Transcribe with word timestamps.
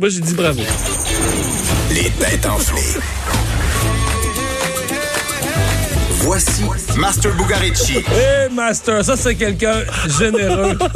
Moi, 0.00 0.08
j'ai 0.08 0.20
dit 0.22 0.32
bravo. 0.32 0.62
Les 1.90 2.10
têtes 2.12 2.46
enflées. 2.46 2.98
Voici 6.32 6.62
Master 6.96 7.32
Bugarici. 7.34 7.96
Hey, 7.96 8.54
Master, 8.54 9.04
ça, 9.04 9.16
c'est 9.16 9.34
quelqu'un 9.34 9.80
généreux. 10.16 10.78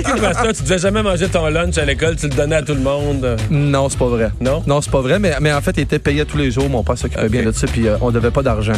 Que 0.00 0.20
Master, 0.20 0.52
tu 0.52 0.62
devais 0.64 0.76
jamais 0.78 1.02
manger 1.02 1.28
ton 1.28 1.46
lunch 1.48 1.78
à 1.78 1.84
l'école, 1.86 2.16
tu 2.16 2.28
le 2.28 2.34
donnais 2.34 2.56
à 2.56 2.62
tout 2.62 2.74
le 2.74 2.80
monde? 2.80 3.36
Non, 3.50 3.88
c'est 3.88 3.98
pas 3.98 4.08
vrai. 4.08 4.28
Non? 4.38 4.62
Non, 4.66 4.82
c'est 4.82 4.90
pas 4.90 5.00
vrai, 5.00 5.18
mais, 5.18 5.32
mais 5.40 5.50
en 5.50 5.62
fait, 5.62 5.72
il 5.78 5.80
était 5.84 5.98
payé 5.98 6.26
tous 6.26 6.36
les 6.36 6.50
jours. 6.50 6.68
Mon 6.68 6.82
père 6.84 6.98
s'occupait 6.98 7.30
bien 7.30 7.42
de 7.44 7.52
ça, 7.52 7.66
puis 7.66 7.88
euh, 7.88 7.96
on 8.02 8.10
devait 8.10 8.30
pas 8.30 8.42
d'argent. 8.42 8.74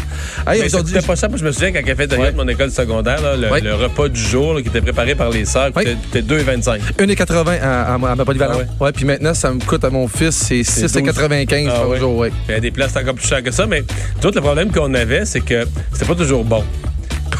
Hey, 0.46 0.61
Mais 0.61 0.67
aujourd'hui, 0.67 0.95
c'était 0.95 1.05
pas 1.07 1.17
ça. 1.17 1.27
Moi, 1.29 1.39
je 1.39 1.45
me 1.45 1.50
souviens, 1.50 1.71
il 1.71 1.77
a 1.91 1.96
fait 1.96 2.12
Ouais. 2.17 2.30
de 2.30 2.37
mon 2.37 2.46
école 2.46 2.71
secondaire, 2.71 3.21
là, 3.21 3.37
le, 3.37 3.51
Ouais. 3.51 3.61
le 3.61 3.75
repas 3.75 4.09
du 4.09 4.21
jour 4.21 4.55
là, 4.55 4.62
qui 4.62 4.69
était 4.69 4.80
préparé 4.83 5.17
par 5.17 5.30
les 5.30 5.45
sœurs, 5.45 5.71
Ouais. 5.75 5.96
c'était 6.12 6.23
2,25. 6.23 6.80
1,80 6.99 7.59
à, 7.61 7.93
à, 7.93 7.95
à 7.95 7.99
ma 8.14 8.25
polyvalente. 8.25 8.62
Ah 8.80 8.85
ouais. 8.85 8.93
puis 8.93 9.05
maintenant, 9.05 9.35
ça 9.35 9.51
me 9.53 9.59
coûte 9.59 9.85
à 9.85 9.91
mon 9.91 10.07
fils, 10.07 10.37
c'est 10.37 10.62
6,95 10.62 11.69
Ah 11.69 11.72
par 11.80 11.89
ouais. 11.89 11.99
jour, 11.99 12.17
ouais. 12.19 12.33
Il 12.49 12.53
y 12.55 12.57
a 12.57 12.61
des 12.61 12.71
places 12.71 12.94
encore 12.96 13.14
plus 13.14 13.27
chères 13.27 13.43
que 13.43 13.50
ça, 13.50 13.67
mais 13.67 13.83
tout 14.21 14.30
le 14.33 14.41
problème 14.41 14.71
qu'on 14.71 14.94
avait, 14.94 15.25
c'est 15.25 15.41
que 15.41 15.64
c'était 15.93 16.07
pas 16.07 16.14
toujours 16.14 16.44
bon. 16.44 16.64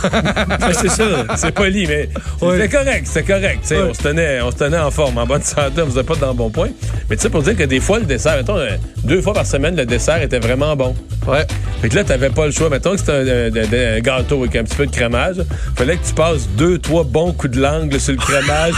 Ouais, 0.62 0.74
c'est 0.74 0.88
ça, 0.91 1.05
c'est 1.37 1.52
poli, 1.52 1.87
mais 1.87 2.09
c'était 2.41 2.69
correct, 2.69 3.06
c'était 3.06 3.32
correct. 3.32 3.59
tu 3.62 3.69
sais, 3.69 3.78
On, 3.82 3.95
se 3.95 4.02
tenait, 4.02 4.41
on 4.41 4.51
se 4.51 4.56
tenait 4.56 4.78
en 4.78 4.91
forme, 4.91 5.18
en 5.18 5.27
bonne 5.27 5.42
santé, 5.42 5.82
on 5.82 5.87
faisait 5.87 6.02
pas 6.05 6.15
dans 6.16 6.28
le 6.28 6.34
bon 6.34 6.51
point. 6.51 6.68
Mais 7.10 7.16
tu 7.16 7.23
sais, 7.23 7.30
pour 7.30 7.42
dire 7.42 7.56
que 7.56 7.62
des 7.65 7.80
fois, 7.80 7.98
le 7.98 8.05
dessert, 8.05 8.37
mettons, 8.37 8.56
euh, 8.59 8.77
deux 9.05 9.20
fois 9.23 9.32
par 9.34 9.46
semaine, 9.46 9.77
le 9.77 9.87
dessert 9.87 10.20
était 10.23 10.38
vraiment 10.38 10.74
bon. 10.77 10.95
Ouais. 11.27 11.46
Fait 11.80 11.88
que 11.88 11.95
là, 11.96 12.05
t'avais 12.05 12.30
pas 12.30 12.46
le 12.46 12.52
choix. 12.52 12.68
Mettons 12.68 12.92
que 12.92 12.98
c'était 12.98 13.12
un, 13.12 13.96
un- 13.96 13.96
un 13.96 14.01
gâteau 14.01 14.41
avec 14.42 14.56
un 14.56 14.65
petit 14.65 14.77
peu 14.77 14.87
de 14.87 14.91
crémage. 14.91 15.37
Fallait 15.77 15.96
que 15.96 16.06
tu 16.06 16.15
passes 16.15 16.48
deux, 16.56 16.79
trois 16.79 17.04
bons 17.04 17.32
coups 17.32 17.54
de 17.56 17.60
langue 17.62 17.96
sur 17.98 18.12
le 18.12 18.18
crémage. 18.18 18.74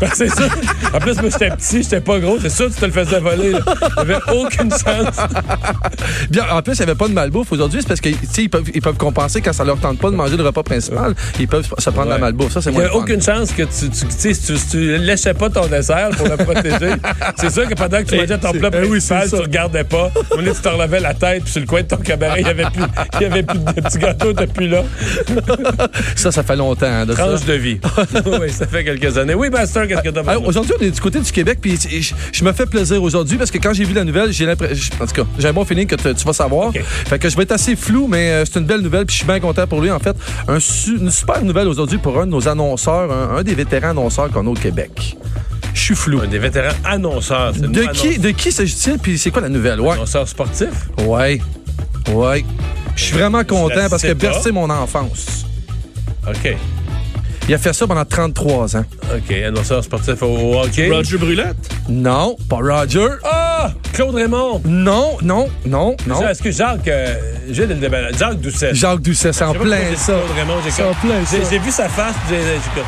Parce 0.00 0.12
que 0.18 0.18
c'est 0.18 0.28
ça. 0.28 0.44
En 0.92 0.98
plus, 0.98 1.20
moi, 1.20 1.30
j'étais 1.30 1.50
petit, 1.50 1.82
j'étais 1.82 2.00
pas 2.00 2.18
gros. 2.18 2.38
C'est 2.40 2.50
sûr 2.50 2.66
que 2.68 2.74
tu 2.74 2.80
te 2.80 2.86
le 2.86 2.92
faisais 2.92 3.20
voler. 3.20 3.52
là. 3.52 3.60
T'avais 3.96 4.16
aucune 4.34 4.70
chance. 4.70 5.16
Bien, 6.30 6.44
en 6.50 6.62
plus, 6.62 6.74
il 6.74 6.78
n'y 6.78 6.82
avait 6.90 6.94
pas 6.98 7.08
de 7.08 7.12
malbouffe 7.12 7.52
aujourd'hui. 7.52 7.80
C'est 7.82 7.88
parce 7.88 8.00
qu'ils 8.00 8.16
ils 8.38 8.50
peuvent, 8.50 8.68
ils 8.74 8.82
peuvent 8.82 8.96
compenser 8.96 9.40
quand 9.40 9.52
ça 9.52 9.64
leur 9.64 9.78
tente 9.78 9.98
pas 9.98 10.10
de 10.10 10.16
manger 10.16 10.36
le 10.36 10.42
repas 10.48 10.62
principal. 10.62 11.14
Ils 11.38 11.48
peuvent 11.48 11.66
se 11.78 11.90
prendre 11.90 12.08
la 12.10 12.18
malbouffe. 12.18 12.52
Ça, 12.52 12.60
c'est 12.62 12.70
Il 12.70 12.74
moins 12.74 12.82
n'y 12.84 12.88
le 12.88 12.94
a 12.94 12.96
aucune 12.98 13.22
chance 13.22 13.52
que 13.52 13.62
tu, 13.62 13.88
tu, 13.90 14.56
si 14.56 14.76
léchais 14.98 15.34
pas 15.34 15.48
ton 15.50 15.66
dessert 15.66 16.10
pour 16.16 16.26
le 16.28 16.36
protéger. 16.44 16.94
c'est 17.38 17.50
sûr 17.52 17.68
que 17.68 17.74
pendant 17.74 17.98
que 17.98 18.04
tu 18.04 18.16
mangeais 18.16 18.38
ton 18.38 18.52
plat 18.52 18.70
oui, 18.80 18.88
principal, 18.88 19.28
ça. 19.28 19.36
tu 19.36 19.42
regardais 19.42 19.84
pas. 19.84 20.10
Au 20.30 20.38
tu 20.42 20.50
te 20.52 20.68
relevais 20.68 21.00
la 21.00 21.14
tête, 21.14 21.44
puis 21.44 21.52
sur 21.52 21.60
le 21.60 21.66
coin 21.66 21.82
de 21.82 21.86
ton 21.88 21.96
cabaret, 21.98 22.40
il 22.40 22.44
n'y 22.44 22.50
avait 22.50 22.64
il 23.20 23.24
avait 23.26 23.42
plus 23.42 23.58
de 23.58 23.72
petits 23.80 23.98
gâteaux 23.98 24.32
depuis 24.32 24.68
là. 24.68 24.82
Ça, 26.16 26.32
ça 26.32 26.42
fait 26.42 26.56
longtemps. 26.56 26.86
hein, 26.86 27.06
de 27.06 27.14
ça. 27.14 27.24
Tranche 27.26 27.44
de 27.44 27.52
vie. 27.54 27.80
oui, 28.40 28.50
ça 28.50 28.66
fait 28.66 28.84
quelques 28.84 29.16
années. 29.18 29.34
Oui, 29.34 29.50
Master, 29.50 29.86
qu'est-ce 29.86 30.02
que 30.02 30.08
t'as 30.10 30.20
Ah, 30.26 30.34
pour 30.34 30.42
nous? 30.42 30.48
aujourd'hui, 30.48 30.72
on 30.80 30.82
est 30.82 30.90
du 30.90 31.00
côté 31.00 31.20
du 31.20 31.30
Québec, 31.30 31.58
puis 31.60 31.78
je, 31.80 32.12
je 32.32 32.44
me 32.44 32.52
fais 32.52 32.66
plaisir 32.66 33.02
aujourd'hui 33.02 33.36
parce 33.36 33.50
que 33.50 33.58
quand 33.58 33.72
j'ai 33.72 33.84
vu 33.84 33.94
la 33.94 34.04
nouvelle, 34.04 34.32
j'ai 34.32 34.46
l'impression. 34.46 34.94
En 35.00 35.06
tout 35.06 35.14
cas, 35.22 35.28
j'ai 35.38 35.48
un 35.48 35.52
bon 35.52 35.64
feeling 35.64 35.86
que 35.86 35.94
tu 35.96 36.24
vas 36.24 36.32
savoir. 36.32 36.68
OK. 36.68 36.80
Fait 36.82 37.18
que 37.18 37.28
je 37.28 37.36
vais 37.36 37.42
être 37.44 37.52
assez 37.52 37.76
flou, 37.76 38.06
mais 38.08 38.30
euh, 38.30 38.44
c'est 38.44 38.58
une 38.58 38.66
belle 38.66 38.80
nouvelle, 38.80 39.06
puis 39.06 39.14
je 39.14 39.18
suis 39.18 39.26
bien 39.26 39.40
content 39.40 39.66
pour 39.66 39.80
lui. 39.80 39.90
En 39.90 39.98
fait, 39.98 40.16
un 40.48 40.60
su- 40.60 40.98
une 40.98 41.10
super 41.10 41.42
nouvelle 41.44 41.68
aujourd'hui 41.68 41.98
pour 41.98 42.18
un 42.20 42.26
de 42.26 42.30
nos 42.30 42.48
annonceurs, 42.48 43.10
un, 43.12 43.36
un 43.36 43.42
des 43.42 43.54
vétérans 43.54 43.90
annonceurs 43.90 44.30
qu'on 44.30 44.46
a 44.46 44.50
au 44.50 44.54
Québec. 44.54 45.16
Je 45.74 45.80
suis 45.80 45.94
flou. 45.94 46.20
Un 46.20 46.26
des 46.26 46.38
vétérans 46.38 46.74
annonceurs. 46.84 47.52
De 47.52 47.82
qui, 47.92 48.18
de 48.18 48.30
qui 48.30 48.50
s'agit-il, 48.52 48.98
puis 48.98 49.18
c'est 49.18 49.30
quoi 49.30 49.42
la 49.42 49.48
nouvelle? 49.48 49.80
Ouais. 49.80 49.92
Annonceurs 49.92 50.26
sportifs? 50.28 50.88
Ouais. 51.06 51.40
Ouais. 52.12 52.44
Je 52.96 53.04
suis 53.04 53.14
vraiment 53.14 53.44
content 53.44 53.88
parce 53.88 54.02
que 54.02 54.12
bercé 54.12 54.50
mon 54.50 54.68
enfance. 54.70 55.46
OK. 56.26 56.56
Il 57.48 57.54
a 57.54 57.58
fait 57.58 57.72
ça 57.72 57.86
pendant 57.86 58.04
33 58.04 58.76
ans. 58.76 58.84
OK. 59.14 59.32
Annonceur 59.32 59.82
sportif 59.82 60.22
au, 60.22 60.58
hockey. 60.60 60.90
Roger 60.90 61.16
Brulette? 61.16 61.56
Non, 61.88 62.36
pas 62.48 62.56
Roger. 62.56 63.06
Ah! 63.24 63.70
Claude 63.94 64.14
Raymond! 64.14 64.60
Non, 64.66 65.16
non, 65.22 65.48
non, 65.64 65.96
non. 66.06 66.28
Est-ce 66.28 66.42
que 66.42 66.50
Jacques. 66.50 66.86
Euh, 66.88 67.14
j'ai 67.50 67.66
le 67.66 67.74
débat- 67.74 68.12
Jacques 68.12 68.40
Doucet. 68.40 68.74
Jacques 68.74 69.00
Doucet, 69.00 69.32
c'est 69.32 69.44
en 69.44 69.54
plein 69.54 69.96
ça. 69.96 70.12
Claude 70.12 70.36
Raymond, 70.36 70.60
j'ai 70.62 70.70
C'est 70.70 70.82
comme- 70.82 70.90
en 70.90 70.94
plein 70.94 71.24
ça. 71.24 71.36
J'ai 71.50 71.58
vu 71.58 71.70
sa 71.70 71.88
face, 71.88 72.14
j'ai- 72.28 72.36
j'ai 72.36 72.74
comme- 72.74 72.84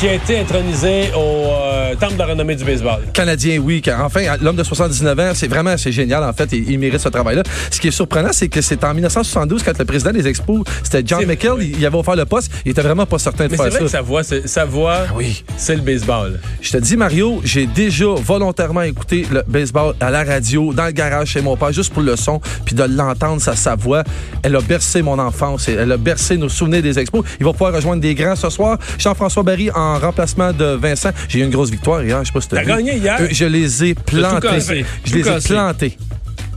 qui 0.00 0.08
a 0.08 0.14
été 0.14 0.38
intronisé 0.40 1.10
au 1.14 1.18
euh, 1.18 1.94
Temple 1.94 2.14
de 2.14 2.18
la 2.18 2.26
renommée 2.26 2.56
du 2.56 2.64
baseball. 2.64 3.00
Canadien, 3.12 3.58
oui. 3.58 3.80
car 3.80 4.04
Enfin, 4.04 4.20
l'homme 4.42 4.56
de 4.56 4.64
79 4.64 5.18
ans, 5.20 5.30
c'est 5.34 5.46
vraiment, 5.48 5.76
c'est 5.76 5.92
génial, 5.92 6.22
en 6.24 6.32
fait. 6.32 6.48
Il, 6.52 6.70
il 6.70 6.78
mérite 6.78 6.98
ce 7.00 7.08
travail-là. 7.08 7.42
Ce 7.70 7.80
qui 7.80 7.88
est 7.88 7.92
surprenant, 7.92 8.30
c'est 8.32 8.48
que 8.48 8.60
c'est 8.60 8.82
en 8.84 8.92
1972, 8.92 9.62
quand 9.62 9.78
le 9.78 9.84
président 9.84 10.10
des 10.10 10.26
Expos, 10.26 10.64
c'était 10.82 11.02
John 11.06 11.24
oui. 11.24 11.74
il, 11.78 11.86
avait 11.86 11.96
offert 11.96 12.16
le 12.16 12.24
poste. 12.24 12.50
Il 12.64 12.72
était 12.72 12.82
vraiment 12.82 13.06
pas 13.06 13.18
certain 13.18 13.46
de 13.46 13.52
Mais 13.52 13.56
c'est 13.56 13.62
faire 13.64 13.70
vrai 13.72 13.78
ça. 13.80 13.84
que 13.84 13.90
sa 13.90 14.00
voix, 14.02 14.22
c'est- 14.24 14.46
sa 14.48 14.64
voix, 14.64 14.98
oui. 15.16 15.44
c'est 15.56 15.76
le 15.76 15.82
baseball. 15.82 16.40
Je 16.60 16.72
te 16.72 16.76
dis, 16.78 16.96
Mario, 16.96 17.40
j'ai 17.44 17.66
déjà 17.66 18.06
volontairement 18.06 18.82
écouté 18.82 19.26
le 19.30 19.42
baseball 19.46 19.94
à 20.00 20.10
la 20.10 20.24
radio, 20.24 20.72
dans 20.74 20.86
le 20.86 20.92
garage 20.92 21.28
chez 21.28 21.40
mon 21.40 21.56
père, 21.56 21.72
juste 21.72 21.92
pour 21.92 22.02
le 22.02 22.16
son, 22.16 22.40
puis 22.64 22.74
de 22.74 22.82
l'entendre, 22.84 23.40
sa, 23.40 23.54
sa 23.54 23.76
voix. 23.76 24.02
Elle 24.42 24.56
a 24.56 24.60
bercé 24.60 25.02
mon 25.02 25.18
enfance, 25.18 25.68
et 25.68 25.72
elle 25.74 25.92
a 25.92 25.96
bercé 25.96 26.36
nos 26.36 26.48
souvenirs 26.48 26.82
des 26.82 26.98
expos. 26.98 27.24
Il 27.38 27.46
va 27.46 27.52
pouvoir 27.52 27.72
rejoindre 27.72 28.02
des 28.02 28.14
grands 28.14 28.36
ce 28.36 28.50
soir. 28.50 28.78
Jean-François 28.98 29.42
Barry 29.42 29.70
en 29.70 29.83
remplacement 29.98 30.52
de 30.52 30.76
Vincent. 30.76 31.10
J'ai 31.28 31.40
eu 31.40 31.42
une 31.42 31.50
grosse 31.50 31.70
victoire 31.70 32.02
hier, 32.02 32.18
je 32.22 32.26
sais 32.26 32.32
pas 32.32 32.40
si 32.40 32.48
vu. 32.48 32.66
gagné 32.66 32.96
hier? 32.96 33.16
Euh, 33.20 33.28
je 33.30 33.44
les 33.44 33.84
ai 33.84 33.94
plantés. 33.94 34.84
Je 35.04 35.14
les 35.14 35.28
ai 35.28 35.40
plantés. 35.40 35.98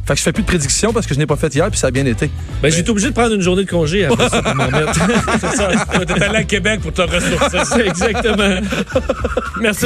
Fait 0.08 0.14
que 0.14 0.20
je 0.20 0.24
fais 0.24 0.32
plus 0.32 0.44
de 0.44 0.48
prédictions 0.48 0.94
parce 0.94 1.06
que 1.06 1.14
je 1.14 1.20
n'ai 1.20 1.26
pas 1.26 1.36
fait 1.36 1.54
hier, 1.54 1.70
puis 1.70 1.78
ça 1.78 1.88
a 1.88 1.92
bien 1.92 2.06
été. 2.06 2.32
Ben, 2.62 2.72
j'ai 2.72 2.80
été 2.80 2.90
obligé 2.92 3.10
de 3.10 3.14
prendre 3.14 3.36
une 3.36 3.42
journée 3.42 3.66
de 3.66 3.70
congé 3.70 4.06
après 4.06 4.30
ça 4.30 4.42
pour 4.42 4.56
m'en 4.56 4.68
remettre. 4.68 4.94
C'est 5.42 5.58
ça. 5.58 5.70
T'es 6.06 6.24
allé 6.24 6.38
à 6.38 6.44
Québec 6.46 6.80
pour 6.80 6.94
te 6.94 7.02
ressourcer. 7.02 7.82
Exactement. 7.86 8.62
Merci. 9.60 9.86